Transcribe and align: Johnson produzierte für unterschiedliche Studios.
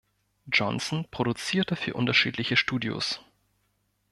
Johnson 0.51 1.05
produzierte 1.11 1.75
für 1.75 1.93
unterschiedliche 1.93 2.57
Studios. 2.57 3.19